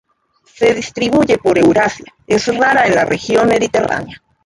[0.51, 4.19] Se distribuye por Eurasia; es rara en la Región mediterránea.